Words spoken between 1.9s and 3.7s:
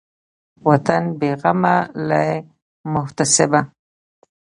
له محتسبه